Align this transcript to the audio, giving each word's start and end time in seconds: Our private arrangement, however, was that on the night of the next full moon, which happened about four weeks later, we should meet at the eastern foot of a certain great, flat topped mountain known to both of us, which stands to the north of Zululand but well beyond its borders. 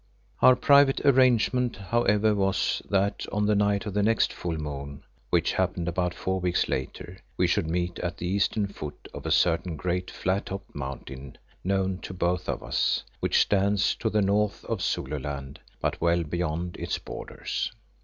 Our 0.41 0.55
private 0.55 1.01
arrangement, 1.05 1.75
however, 1.77 2.33
was 2.33 2.81
that 2.89 3.27
on 3.31 3.45
the 3.45 3.53
night 3.53 3.85
of 3.85 3.93
the 3.93 4.01
next 4.01 4.33
full 4.33 4.57
moon, 4.57 5.03
which 5.29 5.53
happened 5.53 5.87
about 5.87 6.15
four 6.15 6.39
weeks 6.39 6.67
later, 6.67 7.19
we 7.37 7.45
should 7.45 7.67
meet 7.67 7.99
at 7.99 8.17
the 8.17 8.25
eastern 8.27 8.65
foot 8.65 9.07
of 9.13 9.27
a 9.27 9.31
certain 9.31 9.75
great, 9.75 10.09
flat 10.09 10.47
topped 10.47 10.73
mountain 10.73 11.37
known 11.63 11.99
to 11.99 12.15
both 12.15 12.49
of 12.49 12.63
us, 12.63 13.03
which 13.19 13.41
stands 13.41 13.93
to 13.97 14.09
the 14.09 14.23
north 14.23 14.65
of 14.65 14.81
Zululand 14.81 15.59
but 15.79 16.01
well 16.01 16.23
beyond 16.23 16.77
its 16.77 16.97
borders. 16.97 17.71